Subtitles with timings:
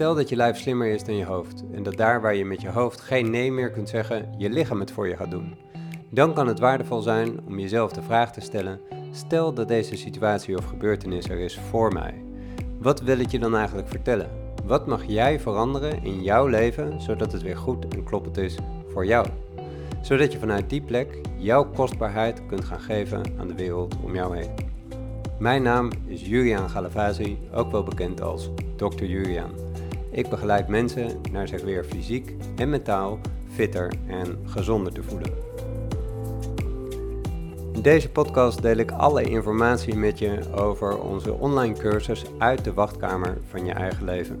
[0.00, 2.60] Stel dat je lijf slimmer is dan je hoofd en dat daar waar je met
[2.60, 5.56] je hoofd geen nee meer kunt zeggen, je lichaam het voor je gaat doen.
[6.10, 10.56] Dan kan het waardevol zijn om jezelf de vraag te stellen: stel dat deze situatie
[10.56, 12.24] of gebeurtenis er is voor mij.
[12.78, 14.30] Wat wil het je dan eigenlijk vertellen?
[14.64, 18.56] Wat mag jij veranderen in jouw leven zodat het weer goed en kloppend is
[18.92, 19.26] voor jou?
[20.02, 24.36] Zodat je vanuit die plek jouw kostbaarheid kunt gaan geven aan de wereld om jou
[24.36, 24.50] heen.
[25.38, 29.04] Mijn naam is Julian Galavazi, ook wel bekend als Dr.
[29.04, 29.50] Julian.
[30.12, 33.20] Ik begeleid mensen naar zich weer fysiek en mentaal
[33.52, 35.32] fitter en gezonder te voelen.
[37.72, 42.72] In deze podcast deel ik alle informatie met je over onze online cursus uit de
[42.72, 44.38] wachtkamer van je eigen leven.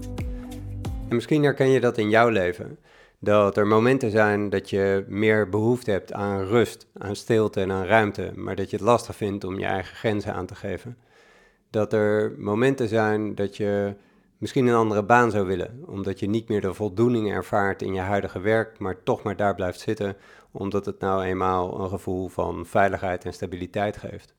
[1.08, 2.78] En misschien herken je dat in jouw leven.
[3.18, 7.84] Dat er momenten zijn dat je meer behoefte hebt aan rust, aan stilte en aan
[7.84, 10.96] ruimte, maar dat je het lastig vindt om je eigen grenzen aan te geven.
[11.70, 13.94] Dat er momenten zijn dat je
[14.40, 18.00] misschien een andere baan zou willen, omdat je niet meer de voldoening ervaart in je
[18.00, 20.16] huidige werk, maar toch maar daar blijft zitten,
[20.50, 24.34] omdat het nou eenmaal een gevoel van veiligheid en stabiliteit geeft.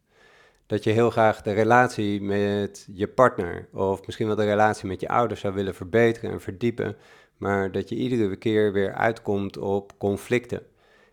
[0.66, 5.02] Dat je heel graag de relatie met je partner of misschien wel de relatie met
[5.02, 6.98] je ouders zou willen verbeteren en verdiepen,
[7.38, 10.64] maar dat je iedere keer weer uitkomt op conflicten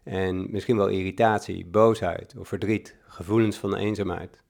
[0.02, 4.42] en misschien wel irritatie, boosheid of verdriet, gevoelens van eenzaamheid.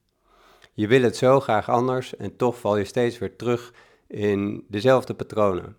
[0.73, 3.73] Je wil het zo graag anders en toch val je steeds weer terug
[4.09, 5.75] in dezelfde patronen.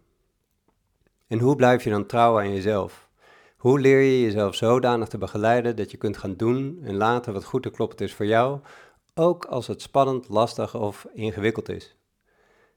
[1.26, 3.08] En hoe blijf je dan trouw aan jezelf?
[3.56, 7.44] Hoe leer je jezelf zodanig te begeleiden dat je kunt gaan doen en laten wat
[7.44, 8.60] goed te kloppend is voor jou,
[9.14, 11.96] ook als het spannend, lastig of ingewikkeld is?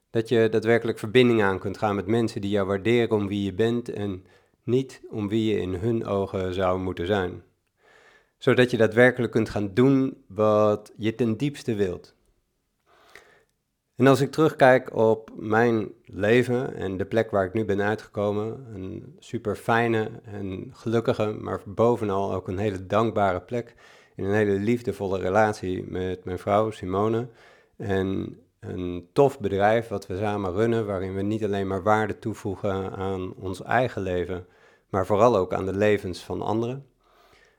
[0.09, 3.53] Dat je daadwerkelijk verbinding aan kunt gaan met mensen die jou waarderen om wie je
[3.53, 4.25] bent en
[4.63, 7.43] niet om wie je in hun ogen zou moeten zijn.
[8.37, 12.15] Zodat je daadwerkelijk kunt gaan doen wat je ten diepste wilt.
[13.95, 18.66] En als ik terugkijk op mijn leven en de plek waar ik nu ben uitgekomen,
[18.73, 23.75] een super fijne en gelukkige, maar bovenal ook een hele dankbare plek
[24.16, 27.27] in een hele liefdevolle relatie met mijn vrouw Simone.
[27.77, 32.92] En een tof bedrijf wat we samen runnen, waarin we niet alleen maar waarde toevoegen
[32.92, 34.45] aan ons eigen leven,
[34.89, 36.86] maar vooral ook aan de levens van anderen.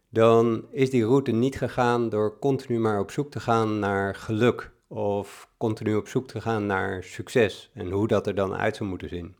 [0.09, 4.73] Dan is die route niet gegaan door continu maar op zoek te gaan naar geluk
[4.89, 8.89] of continu op zoek te gaan naar succes en hoe dat er dan uit zou
[8.89, 9.37] moeten zien.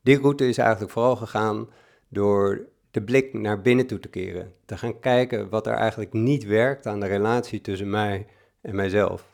[0.00, 1.68] Die route is eigenlijk vooral gegaan
[2.08, 4.54] door de blik naar binnen toe te keren.
[4.64, 8.26] Te gaan kijken wat er eigenlijk niet werkt aan de relatie tussen mij
[8.60, 9.24] en mijzelf.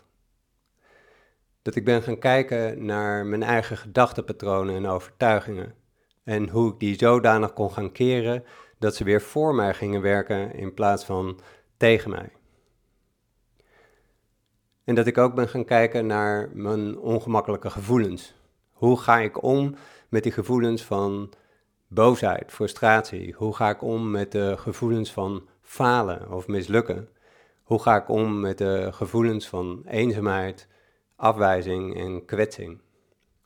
[1.62, 5.74] Dat ik ben gaan kijken naar mijn eigen gedachtenpatronen en overtuigingen.
[6.24, 8.44] En hoe ik die zodanig kon gaan keren
[8.78, 11.40] dat ze weer voor mij gingen werken in plaats van
[11.76, 12.32] tegen mij.
[14.88, 18.34] En dat ik ook ben gaan kijken naar mijn ongemakkelijke gevoelens.
[18.72, 19.74] Hoe ga ik om
[20.08, 21.32] met die gevoelens van
[21.88, 23.34] boosheid, frustratie?
[23.36, 27.08] Hoe ga ik om met de gevoelens van falen of mislukken?
[27.62, 30.68] Hoe ga ik om met de gevoelens van eenzaamheid,
[31.16, 32.80] afwijzing en kwetsing?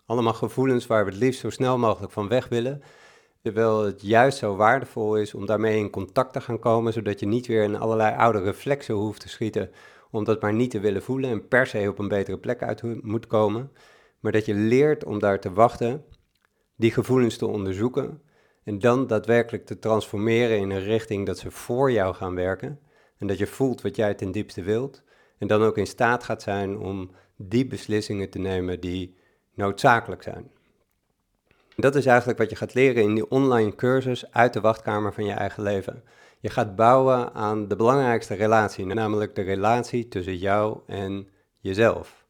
[0.07, 2.83] Allemaal gevoelens waar we het liefst zo snel mogelijk van weg willen,
[3.43, 7.27] terwijl het juist zo waardevol is om daarmee in contact te gaan komen, zodat je
[7.27, 9.71] niet weer in allerlei oude reflexen hoeft te schieten
[10.11, 13.03] om dat maar niet te willen voelen en per se op een betere plek uit
[13.03, 13.71] moet komen,
[14.21, 16.05] maar dat je leert om daar te wachten,
[16.77, 18.23] die gevoelens te onderzoeken
[18.65, 22.81] en dan daadwerkelijk te transformeren in een richting dat ze voor jou gaan werken
[23.19, 25.03] en dat je voelt wat jij ten diepste wilt
[25.39, 29.17] en dan ook in staat gaat zijn om die beslissingen te nemen die
[29.55, 30.51] noodzakelijk zijn.
[31.77, 35.25] Dat is eigenlijk wat je gaat leren in die online cursus uit de wachtkamer van
[35.25, 36.03] je eigen leven.
[36.41, 41.29] Je gaat bouwen aan de belangrijkste relatie, namelijk de relatie tussen jou en
[41.59, 42.25] jezelf.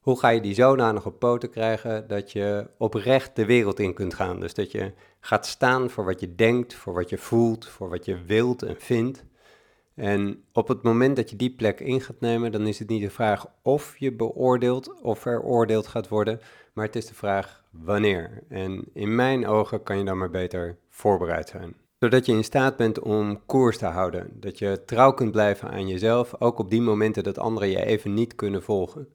[0.00, 4.14] Hoe ga je die zodanig op poten krijgen dat je oprecht de wereld in kunt
[4.14, 4.40] gaan?
[4.40, 8.04] Dus dat je gaat staan voor wat je denkt, voor wat je voelt, voor wat
[8.04, 9.24] je wilt en vindt.
[9.94, 13.02] En op het moment dat je die plek in gaat nemen, dan is het niet
[13.02, 16.40] de vraag of je beoordeeld of veroordeeld gaat worden,
[16.72, 18.42] maar het is de vraag wanneer.
[18.48, 22.76] En in mijn ogen kan je dan maar beter voorbereid zijn zodat je in staat
[22.76, 24.30] bent om koers te houden.
[24.32, 28.14] Dat je trouw kunt blijven aan jezelf, ook op die momenten dat anderen je even
[28.14, 29.08] niet kunnen volgen.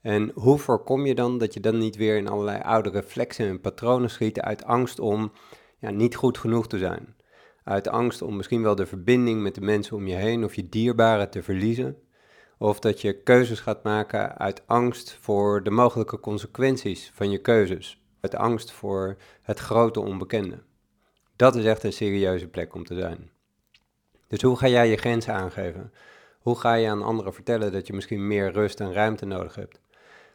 [0.00, 3.60] En hoe voorkom je dan dat je dan niet weer in allerlei oude reflexen en
[3.60, 5.32] patronen schiet uit angst om
[5.78, 7.16] ja, niet goed genoeg te zijn?
[7.64, 10.68] Uit angst om misschien wel de verbinding met de mensen om je heen of je
[10.68, 11.96] dierbaren te verliezen?
[12.58, 18.03] Of dat je keuzes gaat maken uit angst voor de mogelijke consequenties van je keuzes?
[18.24, 20.58] Uit angst voor het grote onbekende?
[21.36, 23.30] Dat is echt een serieuze plek om te zijn.
[24.28, 25.92] Dus hoe ga jij je grenzen aangeven?
[26.38, 29.80] Hoe ga je aan anderen vertellen dat je misschien meer rust en ruimte nodig hebt?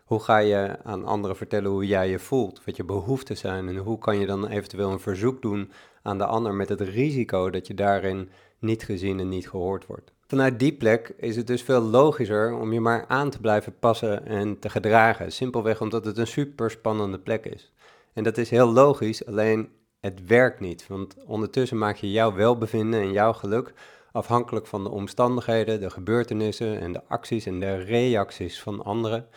[0.03, 3.77] Hoe ga je aan anderen vertellen hoe jij je voelt, wat je behoeften zijn en
[3.77, 5.71] hoe kan je dan eventueel een verzoek doen
[6.01, 10.12] aan de ander met het risico dat je daarin niet gezien en niet gehoord wordt.
[10.27, 14.25] Vanuit die plek is het dus veel logischer om je maar aan te blijven passen
[14.25, 15.31] en te gedragen.
[15.31, 17.71] Simpelweg omdat het een super spannende plek is.
[18.14, 19.70] En dat is heel logisch, alleen
[20.00, 20.88] het werkt niet.
[20.88, 23.74] Want ondertussen maak je jouw welbevinden en jouw geluk
[24.12, 29.28] afhankelijk van de omstandigheden, de gebeurtenissen en de acties en de reacties van anderen.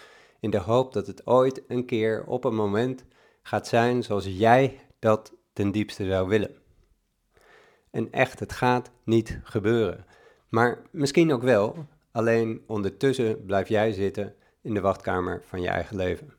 [0.40, 3.04] In de hoop dat het ooit een keer op een moment
[3.42, 6.54] gaat zijn zoals jij dat ten diepste zou willen.
[7.90, 10.06] En echt, het gaat niet gebeuren.
[10.48, 15.96] Maar misschien ook wel, alleen ondertussen blijf jij zitten in de wachtkamer van je eigen
[15.96, 16.34] leven.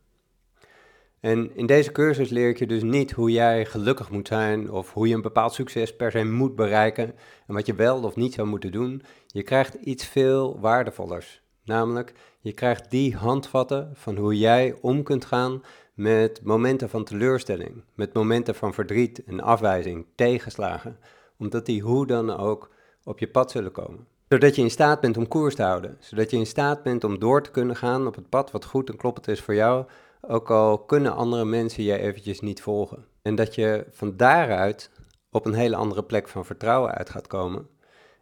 [1.24, 4.94] En in deze cursus leer ik je dus niet hoe jij gelukkig moet zijn of
[4.94, 7.16] hoe je een bepaald succes per se moet bereiken
[7.48, 9.02] en wat je wel of niet zou moeten doen.
[9.28, 11.42] Je krijgt iets veel waardevollers.
[11.66, 17.84] Namelijk, je krijgt die handvatten van hoe jij om kunt gaan met momenten van teleurstelling,
[17.96, 20.98] met momenten van verdriet en afwijzing, tegenslagen,
[21.38, 22.70] omdat die hoe dan ook
[23.04, 24.08] op je pad zullen komen.
[24.28, 27.20] Zodat je in staat bent om koers te houden, zodat je in staat bent om
[27.20, 29.86] door te kunnen gaan op het pad wat goed en kloppend is voor jou,
[30.28, 33.06] ook al kunnen andere mensen je eventjes niet volgen.
[33.22, 34.92] En dat je van daaruit
[35.32, 37.68] op een hele andere plek van vertrouwen uit gaat komen.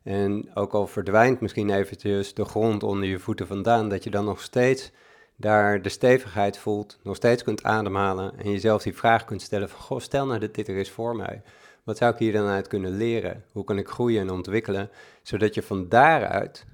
[0.03, 4.25] En ook al verdwijnt misschien eventjes de grond onder je voeten vandaan, dat je dan
[4.25, 4.91] nog steeds
[5.35, 9.79] daar de stevigheid voelt, nog steeds kunt ademhalen en jezelf die vraag kunt stellen van,
[9.79, 11.41] goh, stel nou dat dit er is voor mij.
[11.83, 13.43] Wat zou ik hier dan uit kunnen leren?
[13.51, 14.89] Hoe kan ik groeien en ontwikkelen?
[15.21, 16.65] Zodat je van daaruit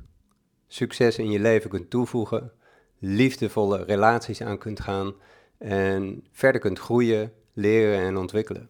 [0.68, 2.52] succes in je leven kunt toevoegen,
[3.00, 5.14] liefdevolle relaties aan kunt gaan
[5.58, 8.70] en verder kunt groeien, leren en ontwikkelen.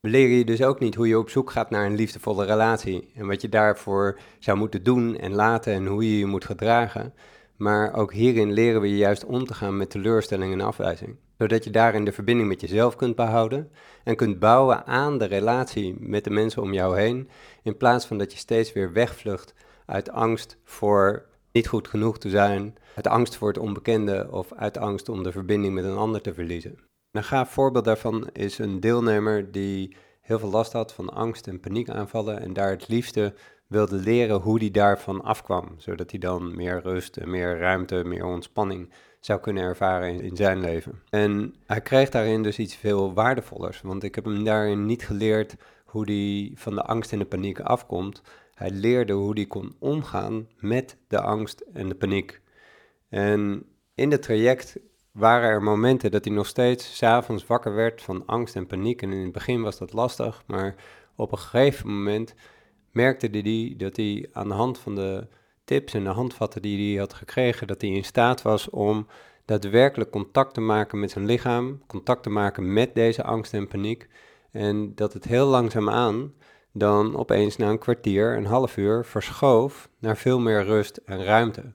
[0.00, 3.10] We leren je dus ook niet hoe je op zoek gaat naar een liefdevolle relatie
[3.14, 7.14] en wat je daarvoor zou moeten doen en laten en hoe je je moet gedragen.
[7.56, 11.16] Maar ook hierin leren we je juist om te gaan met teleurstelling en afwijzing.
[11.38, 13.70] Zodat je daarin de verbinding met jezelf kunt behouden
[14.04, 17.28] en kunt bouwen aan de relatie met de mensen om jou heen.
[17.62, 19.54] In plaats van dat je steeds weer wegvlucht
[19.86, 24.78] uit angst voor niet goed genoeg te zijn, uit angst voor het onbekende of uit
[24.78, 26.78] angst om de verbinding met een ander te verliezen.
[27.10, 31.60] Een gaaf voorbeeld daarvan is een deelnemer die heel veel last had van angst en
[31.60, 33.34] paniekaanvallen en daar het liefste
[33.66, 38.92] wilde leren hoe hij daarvan afkwam, zodat hij dan meer rust meer ruimte, meer ontspanning
[39.20, 41.02] zou kunnen ervaren in, zijn leven.
[41.10, 45.56] En hij kreeg daarin dus iets veel waardevollers, want ik heb hem daarin niet geleerd
[45.84, 48.22] hoe hij van de angst en de paniek afkomt.
[48.54, 52.40] Hij leerde hoe hij kon omgaan met de angst en de paniek.
[53.08, 54.76] En in het traject
[55.12, 59.02] waren er momenten dat hij nog steeds s'avonds wakker werd van angst en paniek.
[59.02, 60.74] En in het begin was dat lastig, maar
[61.16, 62.34] op een gegeven moment
[62.92, 65.26] merkte hij dat hij aan de hand van de
[65.64, 69.06] tips en de handvatten die hij had gekregen, dat hij in staat was om
[69.44, 74.08] daadwerkelijk contact te maken met zijn lichaam, contact te maken met deze angst en paniek.
[74.50, 76.32] En dat het heel langzaamaan
[76.72, 81.72] dan opeens na een kwartier, een half uur, verschoof naar veel meer rust en ruimte.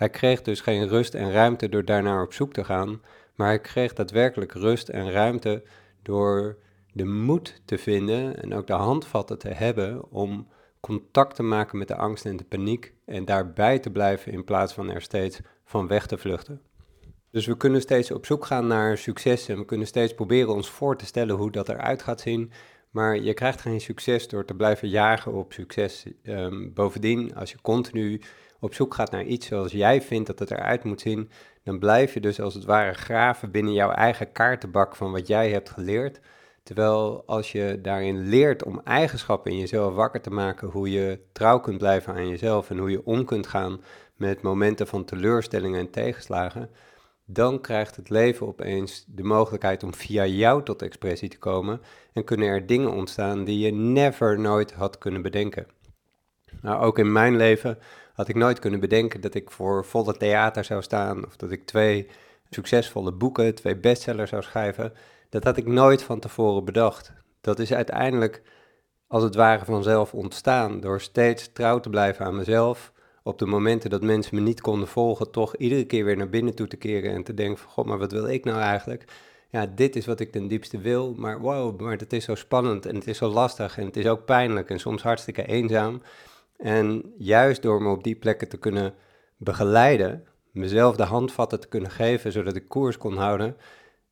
[0.00, 3.02] Hij kreeg dus geen rust en ruimte door daarnaar op zoek te gaan,
[3.34, 5.62] maar hij kreeg daadwerkelijk rust en ruimte
[6.02, 6.58] door
[6.92, 10.48] de moed te vinden en ook de handvatten te hebben om
[10.80, 14.72] contact te maken met de angst en de paniek en daarbij te blijven in plaats
[14.72, 16.60] van er steeds van weg te vluchten.
[17.30, 20.70] Dus we kunnen steeds op zoek gaan naar succes en we kunnen steeds proberen ons
[20.70, 22.52] voor te stellen hoe dat eruit gaat zien.
[22.90, 26.06] Maar je krijgt geen succes door te blijven jagen op succes.
[26.22, 28.20] Um, bovendien, als je continu
[28.60, 31.30] op zoek gaat naar iets zoals jij vindt dat het eruit moet zien,
[31.62, 35.50] dan blijf je dus als het ware graven binnen jouw eigen kaartenbak van wat jij
[35.50, 36.20] hebt geleerd.
[36.62, 41.60] Terwijl als je daarin leert om eigenschappen in jezelf wakker te maken, hoe je trouw
[41.60, 43.80] kunt blijven aan jezelf en hoe je om kunt gaan
[44.16, 46.70] met momenten van teleurstellingen en tegenslagen,
[47.24, 51.80] dan krijgt het leven opeens de mogelijkheid om via jou tot expressie te komen
[52.12, 55.66] en kunnen er dingen ontstaan die je never nooit had kunnen bedenken.
[56.62, 57.78] Nou, ook in mijn leven
[58.14, 61.66] had ik nooit kunnen bedenken dat ik voor volle theater zou staan of dat ik
[61.66, 62.06] twee
[62.50, 64.92] succesvolle boeken, twee bestsellers zou schrijven.
[65.28, 67.12] Dat had ik nooit van tevoren bedacht.
[67.40, 68.42] Dat is uiteindelijk
[69.06, 72.92] als het ware vanzelf ontstaan door steeds trouw te blijven aan mezelf.
[73.22, 76.54] Op de momenten dat mensen me niet konden volgen, toch iedere keer weer naar binnen
[76.54, 79.04] toe te keren en te denken van god, maar wat wil ik nou eigenlijk?
[79.48, 82.86] Ja, dit is wat ik ten diepste wil, maar wow, maar het is zo spannend
[82.86, 86.02] en het is zo lastig en het is ook pijnlijk en soms hartstikke eenzaam.
[86.62, 88.94] En juist door me op die plekken te kunnen
[89.36, 93.56] begeleiden, mezelf de handvatten te kunnen geven, zodat ik koers kon houden,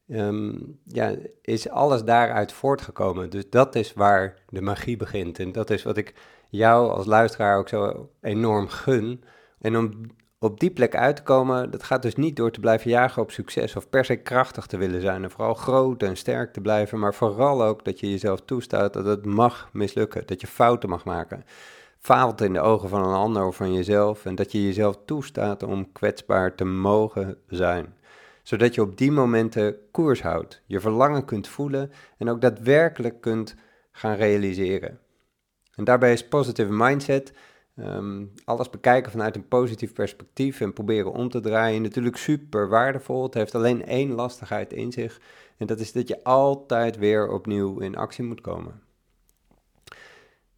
[0.09, 3.31] Ehm, ja, is alles daaruit voortgekomen.
[3.31, 5.39] Dus dat is waar de magie begint.
[5.39, 6.15] En dat is wat ik
[6.49, 9.25] jou als luisteraar ook zo enorm gun.
[9.59, 10.01] En om
[10.39, 13.31] op die plek uit te komen, dat gaat dus niet door te blijven jagen op
[13.31, 16.99] succes of per se krachtig te willen zijn en vooral groot en sterk te blijven,
[16.99, 21.05] maar vooral ook dat je jezelf toestaat dat het mag mislukken, dat je fouten mag
[21.05, 21.45] maken.
[22.09, 25.63] Faalt in de ogen van een ander of van jezelf en dat je jezelf toestaat
[25.63, 27.95] om kwetsbaar te mogen zijn.
[28.43, 33.55] Zodat je op die momenten koers houdt, je verlangen kunt voelen en ook daadwerkelijk kunt
[33.91, 34.99] gaan realiseren.
[35.75, 37.33] En daarbij is positive mindset
[37.79, 41.83] Ehm, alles bekijken vanuit een positief perspectief en proberen om te draaien.
[41.83, 43.23] Natuurlijk super waardevol.
[43.23, 45.21] Het heeft alleen één lastigheid in zich.
[45.57, 48.83] En dat is dat je altijd weer opnieuw in actie moet komen.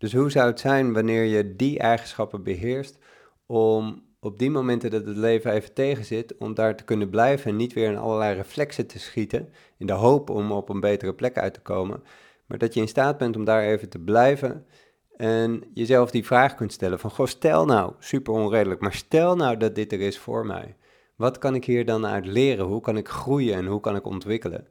[0.01, 2.99] Dus hoe zou het zijn wanneer je die eigenschappen beheerst
[3.47, 7.57] om op die momenten dat het leven even tegenzit, om daar te kunnen blijven en
[7.57, 11.39] niet weer in allerlei reflexen te schieten, in de hoop om op een betere plek
[11.39, 12.03] uit te komen,
[12.47, 14.67] maar dat je in staat bent om daar even te blijven
[15.17, 19.57] en jezelf die vraag kunt stellen van, goh, stel nou, super onredelijk, maar stel nou
[19.57, 20.77] dat dit er is voor mij.
[21.17, 22.65] Wat kan ik hier dan uit leren?
[22.65, 24.69] Hoe kan ik groeien en hoe kan ik ontwikkelen?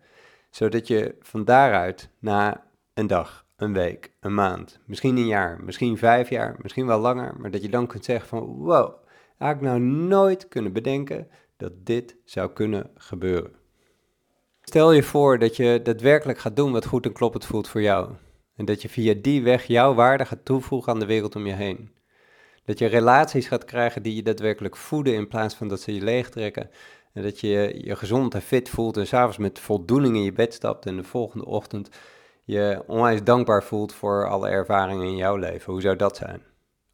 [0.50, 5.98] Zodat je van daaruit na een dag, een week, een maand, misschien een jaar, misschien
[5.98, 8.94] vijf jaar, misschien wel langer, maar dat je dan kunt zeggen van, wow,
[9.38, 13.52] had ik nou nooit kunnen bedenken dat dit zou kunnen gebeuren.
[14.62, 18.12] Stel je voor dat je daadwerkelijk gaat doen wat goed en kloppend voelt voor jou.
[18.56, 21.54] En dat je via die weg jouw waarde gaat toevoegen aan de wereld om je
[21.54, 21.92] heen.
[22.66, 26.02] Dat je relaties gaat krijgen die je daadwerkelijk voeden in plaats van dat ze je
[26.02, 26.70] leegtrekken.
[27.14, 30.54] En dat je je gezond en fit voelt en s'avonds met voldoening in je bed
[30.54, 31.90] stapt en de volgende ochtend
[32.50, 35.72] je onwijs dankbaar voelt voor alle ervaringen in jouw leven.
[35.72, 36.42] Hoe zou dat zijn?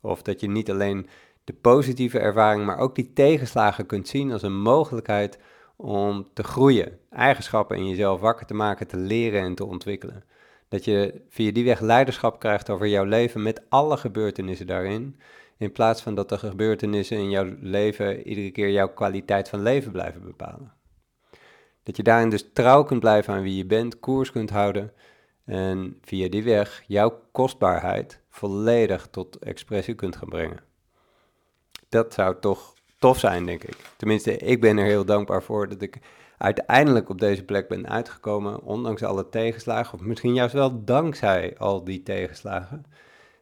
[0.02, 1.08] Of dat je niet alleen
[1.44, 5.40] de positieve ervaring, maar ook die tegenslagen kunt zien als een mogelijkheid
[5.76, 10.24] om te groeien, eigenschappen in jezelf wakker te maken, te leren en te ontwikkelen.
[10.70, 15.20] Dat je via die weg leiderschap krijgt over jouw leven met alle gebeurtenissen daarin.
[15.58, 19.92] In plaats van dat de gebeurtenissen in jouw leven iedere keer jouw kwaliteit van leven
[19.92, 20.74] blijven bepalen.
[21.84, 24.92] Dat je daarin dus trouw kunt blijven aan wie je bent, koers kunt houden.
[25.46, 30.60] En via die weg jouw kostbaarheid volledig tot expressie kunt gaan brengen.
[31.90, 33.78] Dat zou toch tof zijn, denk ik.
[33.98, 36.00] Tenminste, ik ben er heel dankbaar voor dat ik
[36.38, 41.84] uiteindelijk op deze plek ben uitgekomen, ondanks alle tegenslagen, of misschien juist wel dankzij al
[41.84, 42.86] die tegenslagen.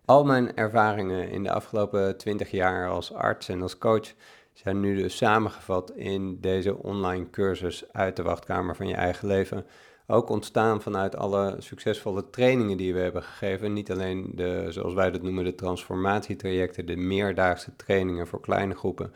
[0.06, 4.14] Al mijn ervaringen in de afgelopen twintig jaar als arts en als coach
[4.54, 9.66] zijn nu dus samengevat in deze online cursus uit de wachtkamer van je eigen leven.
[10.08, 13.74] Ook ontstaan vanuit alle succesvolle trainingen die we hebben gegeven.
[13.74, 19.14] Niet alleen de, zoals wij dat noemen, de transformatietrajecten, de meerdaagse trainingen voor kleine groepen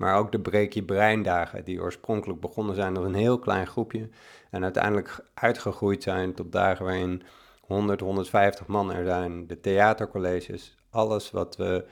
[0.00, 4.08] maar ook de Breek je Breindagen, die oorspronkelijk begonnen zijn als een heel klein groepje
[4.50, 7.22] en uiteindelijk uitgegroeid zijn tot dagen waarin
[7.60, 11.84] 100, 150 man er zijn, de theatercolleges, alles wat we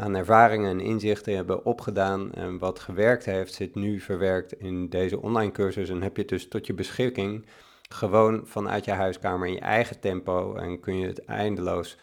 [0.00, 5.20] aan ervaringen en inzichten hebben opgedaan en wat gewerkt heeft, zit nu verwerkt in deze
[5.20, 7.46] online cursus en heb je het dus tot je beschikking
[7.88, 11.98] gewoon vanuit je huiskamer in je eigen tempo en kun je het eindeloos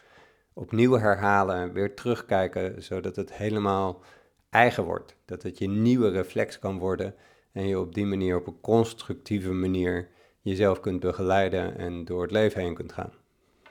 [0.53, 4.01] opnieuw herhalen en weer terugkijken, zodat het helemaal
[4.49, 5.15] eigen wordt.
[5.25, 7.15] Dat het je nieuwe reflex kan worden
[7.51, 10.09] en je op die manier op een constructieve manier
[10.41, 13.11] jezelf kunt begeleiden en door het leven heen kunt gaan.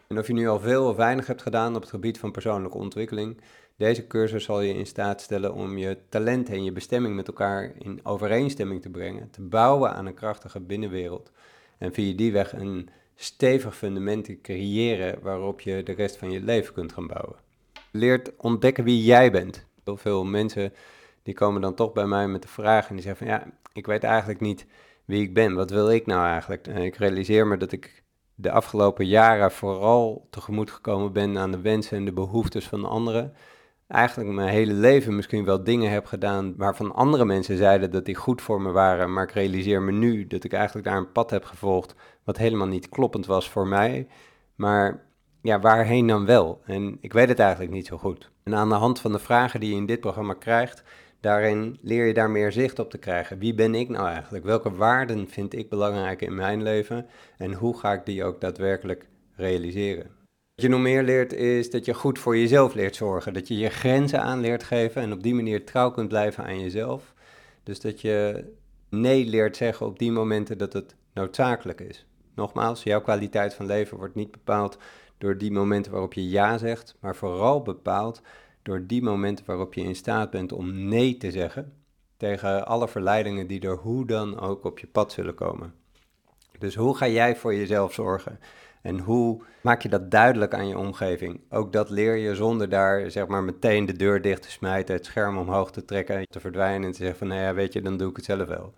[0.06, 2.78] En of je nu al veel of weinig hebt gedaan op het gebied van persoonlijke
[2.78, 3.40] ontwikkeling,
[3.76, 7.72] deze cursus zal je in staat stellen om je talent en je bestemming met elkaar
[7.78, 11.30] in overeenstemming te brengen, te bouwen aan een krachtige binnenwereld
[11.78, 16.40] en via die weg een stevig fundament te creëren waarop je de rest van je
[16.40, 17.36] leven kunt gaan bouwen.
[17.90, 20.72] leert ontdekken wie jij bent heel veel mensen
[21.22, 23.86] die komen dan toch bij mij met de vraag en die zeggen van ja, ik
[23.86, 24.66] weet eigenlijk niet
[25.04, 25.54] wie ik ben.
[25.54, 26.66] Wat wil ik nou eigenlijk?
[26.66, 28.02] En ik realiseer me dat ik
[28.34, 33.34] de afgelopen jaren vooral tegemoet gekomen ben aan de wensen en de behoeftes van anderen.
[33.88, 38.14] Eigenlijk mijn hele leven misschien wel dingen heb gedaan waarvan andere mensen zeiden dat die
[38.14, 39.12] goed voor me waren.
[39.12, 42.66] Maar ik realiseer me nu dat ik eigenlijk daar een pad heb gevolgd wat helemaal
[42.66, 44.08] niet kloppend was voor mij.
[44.54, 45.06] Maar
[45.42, 46.60] ja, waarheen dan wel?
[46.64, 48.30] En ik weet het eigenlijk niet zo goed.
[48.42, 50.82] En aan de hand van de vragen die je in dit programma krijgt,
[51.20, 53.38] daarin leer je daar meer zicht op te krijgen.
[53.38, 54.44] Wie ben ik nou eigenlijk?
[54.44, 57.06] Welke waarden vind ik belangrijk in mijn leven?
[57.38, 60.25] En hoe ga ik die ook daadwerkelijk realiseren?
[60.56, 63.32] Wat je nog meer leert is dat je goed voor jezelf leert zorgen.
[63.32, 66.60] Dat je je grenzen aan leert geven en op die manier trouw kunt blijven aan
[66.60, 67.14] jezelf.
[67.62, 68.44] Dus dat je
[68.88, 72.06] nee leert zeggen op die momenten dat het noodzakelijk is.
[72.34, 74.78] Nogmaals, jouw kwaliteit van leven wordt niet bepaald
[75.18, 78.22] door die momenten waarop je ja zegt, maar vooral bepaald
[78.62, 81.72] door die momenten waarop je in staat bent om nee te zeggen
[82.16, 85.74] tegen alle verleidingen die er hoe dan ook op je pad zullen komen.
[86.58, 88.38] Dus hoe ga jij voor jezelf zorgen?
[88.86, 91.40] En hoe maak je dat duidelijk aan je omgeving?
[91.50, 95.04] Ook dat leer je zonder daar zeg maar meteen de deur dicht te smijten, het
[95.04, 97.96] scherm omhoog te trekken, te verdwijnen en te zeggen van nou ja, weet je, dan
[97.96, 98.74] doe ik het zelf wel.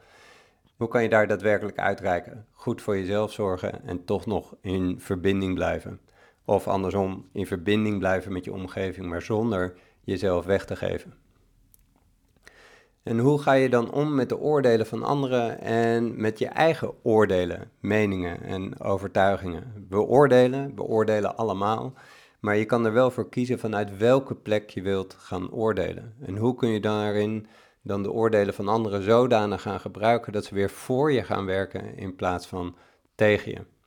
[0.77, 2.47] Hoe kan je daar daadwerkelijk uitreiken?
[2.53, 6.01] Goed voor jezelf zorgen en toch nog in verbinding blijven.
[6.45, 9.75] Of andersom, in verbinding blijven met je omgeving, maar zonder
[10.05, 11.15] jezelf weg te geven.
[13.03, 16.93] En hoe ga je dan om met de oordelen van anderen en met je eigen
[17.03, 19.87] oordelen, meningen en overtuigingen?
[19.89, 20.01] We
[20.77, 21.93] oordelen, allemaal,
[22.41, 26.15] maar je kan er wel voor kiezen vanuit welke plek je wilt gaan oordelen.
[26.21, 27.47] En hoe kun je daarin
[27.83, 31.97] dan de oordelen van anderen zodanig gaan gebruiken dat ze weer voor je gaan werken
[31.97, 32.77] in plaats van
[33.15, 33.78] tegen je?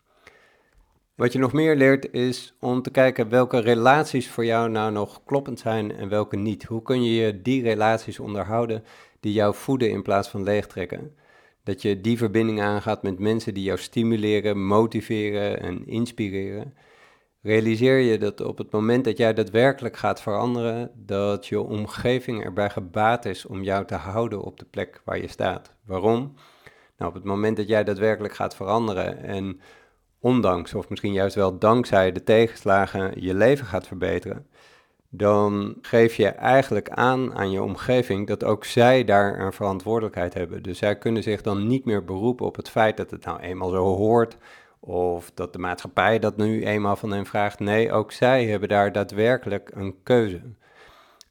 [1.21, 5.21] Wat je nog meer leert is om te kijken welke relaties voor jou nou nog
[5.25, 6.63] kloppend zijn en welke niet.
[6.63, 8.83] Hoe kun je die relaties onderhouden
[9.19, 11.15] die jou voeden in plaats van leegtrekken?
[11.63, 16.73] Dat je die verbinding aangaat met mensen die jou stimuleren, motiveren en inspireren.
[17.41, 22.69] Realiseer je dat op het moment dat jij daadwerkelijk gaat veranderen, dat je omgeving erbij
[22.69, 25.73] gebaat is om jou te houden op de plek waar je staat.
[25.85, 26.33] Waarom?
[26.97, 29.61] Nou, op het moment dat jij daadwerkelijk gaat veranderen en
[30.21, 34.47] ondanks of misschien juist wel dankzij de tegenslagen je leven gaat verbeteren,
[35.09, 40.63] dan geef je eigenlijk aan aan je omgeving dat ook zij daar een verantwoordelijkheid hebben.
[40.63, 43.69] Dus zij kunnen zich dan niet meer beroepen op het feit dat het nou eenmaal
[43.69, 44.37] zo hoort
[44.79, 47.59] of dat de maatschappij dat nu eenmaal van hen vraagt.
[47.59, 50.41] Nee, ook zij hebben daar daadwerkelijk een keuze.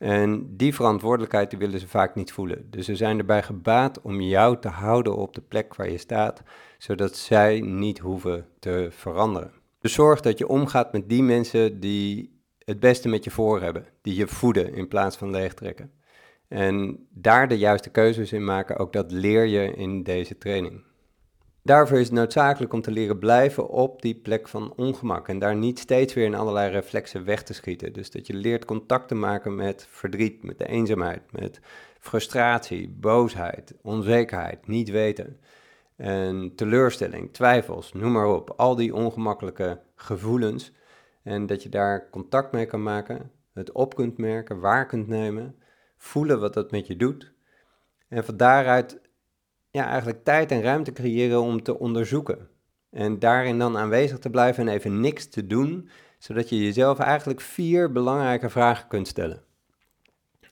[0.00, 2.71] En die verantwoordelijkheid die willen ze vaak niet voelen.
[2.71, 6.42] Dus ze zijn erbij gebaat om jou te houden op de plek waar je staat,
[6.78, 9.52] zodat zij niet hoeven te veranderen.
[9.80, 13.87] Dus zorg dat je omgaat met die mensen die het beste met je voor hebben,
[14.02, 15.90] die je voeden in plaats van leegtrekken.
[16.49, 20.83] En daar de juiste keuzes in maken, ook dat leer je in deze training.
[21.62, 25.57] Daarvoor is het noodzakelijk om te leren blijven op die plek van ongemak en daar
[25.57, 27.93] niet steeds weer in allerlei reflexen weg te schieten.
[27.93, 31.61] Dus dat je leert contact te maken met verdriet, met de eenzaamheid, met
[31.99, 35.40] frustratie, boosheid, onzekerheid, niet weten.
[35.97, 38.50] En teleurstelling, twijfels, noem maar op.
[38.57, 40.73] Al die ongemakkelijke gevoelens.
[41.23, 45.57] En dat je daar contact mee kan maken, het op kunt merken, waar kunt nemen,
[45.96, 47.33] voelen wat dat met je doet.
[48.09, 49.01] En van daaruit
[49.70, 52.48] ja, eigenlijk tijd en ruimte creëren om te onderzoeken.
[52.90, 57.40] En daarin dan aanwezig te blijven en even niks te doen, zodat je jezelf eigenlijk
[57.40, 59.42] vier belangrijke vragen kunt stellen.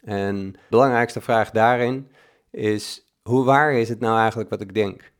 [0.01, 2.09] En de belangrijkste vraag daarin
[2.51, 5.13] is: hoe waar is het nou eigenlijk wat ik denk?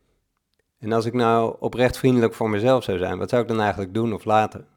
[0.79, 3.93] En als ik nou oprecht vriendelijk voor mezelf zou zijn, wat zou ik dan eigenlijk
[3.93, 4.67] doen of laten?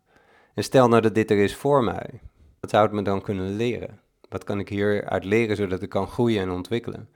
[0.55, 2.21] En stel nou dat dit er is voor mij,
[2.61, 4.01] wat zou het me dan kunnen leren?
[4.29, 7.09] Wat kan ik hieruit leren zodat ik kan groeien en ontwikkelen?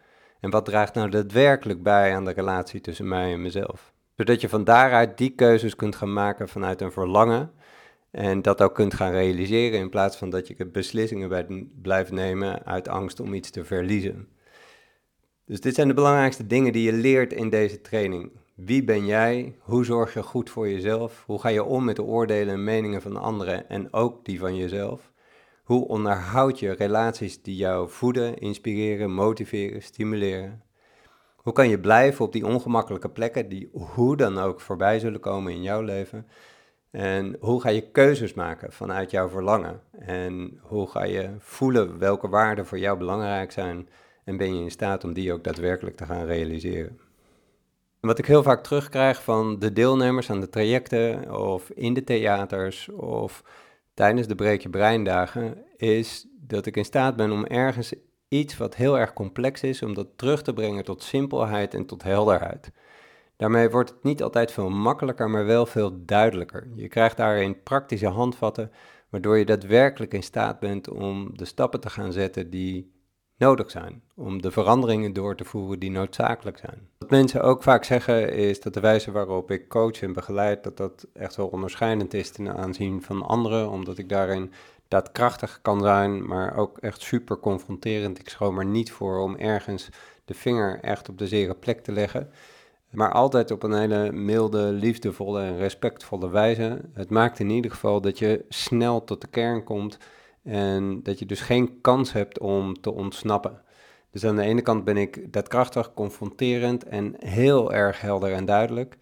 [0.46, 3.92] En wat draagt nou daadwerkelijk bij aan de relatie tussen mij en mezelf?
[4.16, 7.50] Zodat je van daaruit die keuzes kunt gaan maken vanuit een verlangen
[8.10, 12.88] en dat ook kunt gaan realiseren in plaats van dat je beslissingen blijft nemen uit
[12.88, 14.28] angst om iets te verliezen.
[15.44, 18.30] Dus dit zijn de belangrijkste dingen die je leert in deze training.
[18.54, 19.56] Wie ben jij?
[19.58, 21.22] Hoe zorg je goed voor jezelf?
[21.26, 24.56] Hoe ga je om met de oordelen en meningen van anderen en ook die van
[24.56, 25.12] jezelf?
[25.66, 30.62] Hoe onderhoud je relaties die jou voeden, inspireren, motiveren, stimuleren?
[31.36, 35.52] Hoe kan je blijven op die ongemakkelijke plekken die hoe dan ook voorbij zullen komen
[35.52, 36.26] in jouw leven?
[36.90, 39.80] En hoe ga je keuzes maken vanuit jouw verlangen?
[39.98, 43.88] En hoe ga je voelen welke waarden voor jou belangrijk zijn?
[44.24, 46.98] En ben je in staat om die ook daadwerkelijk te gaan realiseren?
[48.00, 52.88] Wat ik heel vaak terugkrijg van de deelnemers aan de trajecten of in de theaters
[52.88, 53.42] of
[53.96, 57.94] tijdens de Breek je is dat ik in staat ben om ergens
[58.28, 62.02] iets wat heel erg complex is, om dat terug te brengen tot simpelheid en tot
[62.02, 62.70] helderheid.
[63.36, 66.68] Daarmee wordt het niet altijd veel makkelijker, maar wel veel duidelijker.
[66.74, 68.70] Je krijgt daarin praktische handvatten,
[69.08, 72.95] waardoor je daadwerkelijk in staat bent om de stappen te gaan zetten die
[73.36, 76.88] nodig zijn om de veranderingen door te voeren die noodzakelijk zijn.
[76.98, 80.76] Wat mensen ook vaak zeggen is dat de wijze waarop ik coach en begeleid, dat
[80.76, 84.52] dat echt wel onderscheidend is ten aanzien van anderen, omdat ik daarin
[84.88, 88.18] daadkrachtig kan zijn, maar ook echt super confronterend.
[88.18, 89.88] Ik schroom er niet voor om ergens
[90.24, 92.30] de vinger echt op de zere plek te leggen.
[92.90, 96.80] Maar altijd op een hele milde, liefdevolle en respectvolle wijze.
[96.92, 99.98] Het maakt in ieder geval dat je snel tot de kern komt
[100.46, 103.60] en dat je dus geen kans hebt om te ontsnappen.
[104.10, 108.96] Dus aan de ene kant ben ik daadkrachtig, confronterend en heel erg helder en duidelijk.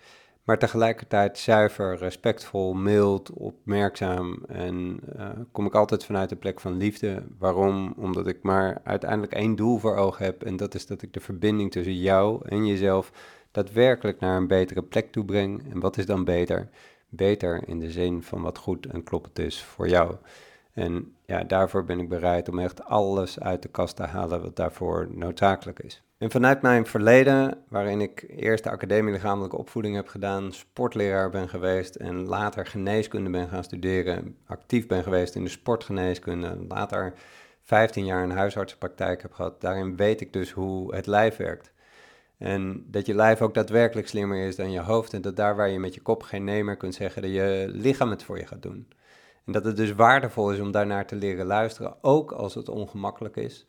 [0.44, 4.44] Maar tegelijkertijd zuiver, respectvol, mild, opmerkzaam.
[4.48, 7.22] En uh, kom ik altijd vanuit de plek van liefde.
[7.38, 7.94] Waarom?
[7.96, 10.42] Omdat ik maar uiteindelijk één doel voor ogen heb.
[10.42, 13.12] En dat is dat ik de verbinding tussen jou en jezelf
[13.50, 15.72] daadwerkelijk naar een betere plek toe breng.
[15.72, 16.68] En wat is dan beter?
[17.16, 20.14] beter in de zin van wat goed en kloppend is voor jou.
[20.74, 24.56] En ja, daarvoor ben ik bereid om echt alles uit de kast te halen wat
[24.56, 26.02] daarvoor noodzakelijk is.
[26.18, 31.48] En vanuit mijn verleden, waarin ik eerst de academie lichamelijke opvoeding heb gedaan, sportleraar ben
[31.48, 37.12] geweest en later geneeskunde ben gaan studeren, actief ben geweest in de sportgeneeskunde, later
[37.62, 41.72] 15 jaar een huisartsenpraktijk heb gehad, daarin weet ik dus hoe het lijf werkt.
[42.38, 45.68] En dat je lijf ook daadwerkelijk slimmer is dan je hoofd en dat daar waar
[45.68, 48.62] je met je kop geen nee kunt zeggen, dat je lichaam het voor je gaat
[48.62, 48.88] doen.
[49.46, 53.36] En dat het dus waardevol is om daarnaar te leren luisteren, ook als het ongemakkelijk
[53.36, 53.66] is.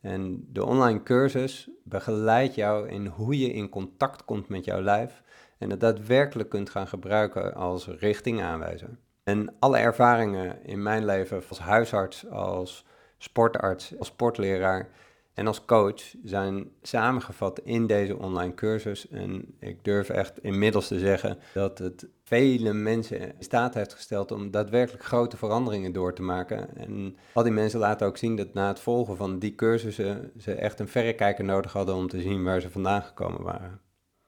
[0.00, 5.22] En de online cursus begeleidt jou in hoe je in contact komt met jouw lijf
[5.58, 8.98] en het daadwerkelijk kunt gaan gebruiken als richtingaanwijzer.
[9.24, 12.84] En alle ervaringen in mijn leven als huisarts, als
[13.18, 14.88] sportarts, als sportleraar
[15.34, 19.08] en als coach zijn samengevat in deze online cursus.
[19.08, 24.32] En ik durf echt inmiddels te zeggen dat het vele mensen in staat heeft gesteld
[24.32, 26.76] om daadwerkelijk grote veranderingen door te maken.
[26.76, 30.52] En al die mensen laten ook zien dat na het volgen van die cursussen ze
[30.52, 33.80] echt een verrekijker nodig hadden om te zien waar ze vandaan gekomen waren.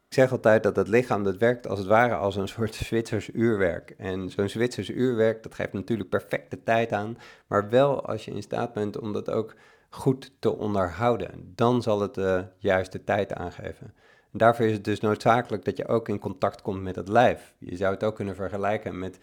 [0.09, 3.31] Ik zeg altijd dat het lichaam dat werkt als het ware als een soort Zwitsers
[3.33, 3.95] uurwerk.
[3.99, 8.43] En zo'n Zwitsers uurwerk, dat geeft natuurlijk perfecte tijd aan, maar wel als je in
[8.43, 9.55] staat bent om dat ook
[9.91, 11.53] goed te onderhouden.
[11.55, 13.95] Dan zal het de juiste tijd aangeven.
[14.33, 17.55] En daarvoor is het dus noodzakelijk dat je ook in contact komt met het lijf.
[17.59, 19.19] Je zou het ook kunnen vergelijken met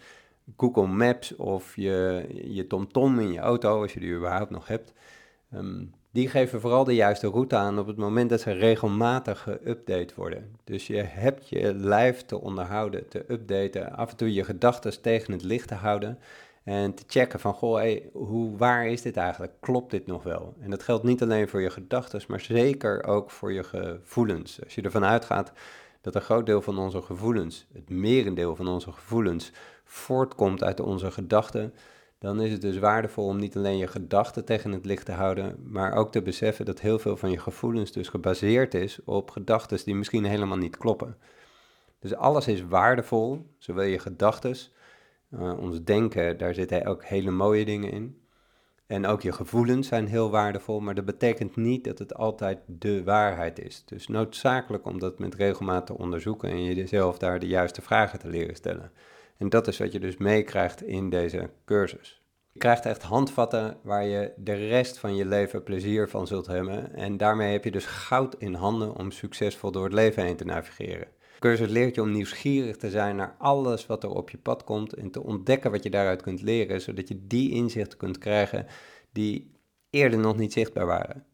[0.56, 4.92] Google Maps of je, je TomTom in je auto, als je die überhaupt nog hebt.
[5.52, 10.14] Ehm, die geven vooral de juiste route aan op het moment dat ze regelmatig geüpdate
[10.14, 10.56] worden.
[10.64, 15.32] Dus je hebt je lijf te onderhouden, te updaten, af en toe je gedachten tegen
[15.32, 16.18] het licht te houden.
[16.68, 19.52] En te checken van, goh, hoe waar is dit eigenlijk?
[19.60, 20.54] Klopt dit nog wel?
[20.60, 24.64] En dat geldt niet alleen voor je gedachten, maar zeker ook voor je gevoelens.
[24.64, 25.52] Als je ervan uitgaat
[26.00, 29.52] dat een groot deel van onze gevoelens, het merendeel van onze gevoelens,
[29.84, 31.74] voortkomt uit onze gedachten,
[32.18, 35.56] dan is het dus waardevol om niet alleen je gedachten tegen het licht te houden,
[35.64, 39.84] maar ook te beseffen dat heel veel van je gevoelens dus gebaseerd is op gedachten
[39.84, 41.16] die misschien helemaal niet kloppen.
[41.98, 44.56] Dus alles is waardevol, zowel je gedachten
[45.30, 48.22] uh, ons denken, daar zitten ook hele mooie dingen in.
[48.86, 53.04] En ook je gevoelens zijn heel waardevol, maar dat betekent niet dat het altijd de
[53.04, 53.82] waarheid is.
[53.84, 58.28] Dus noodzakelijk om dat met regelmaat te onderzoeken en jezelf daar de juiste vragen te
[58.28, 58.92] leren stellen.
[59.36, 62.22] En dat is wat je dus meekrijgt in deze cursus.
[62.52, 66.94] Je krijgt echt handvatten waar je de rest van je leven plezier van zult hebben.
[66.94, 70.44] En daarmee heb je dus goud in handen om succesvol door het leven heen te
[70.44, 74.64] navigeren cursus leert je om nieuwsgierig te zijn naar alles wat er op je pad
[74.64, 78.66] komt en te ontdekken wat je daaruit kunt leren, zodat je die inzichten kunt krijgen
[79.12, 79.50] die
[79.90, 81.24] eerder nog niet zichtbaar waren.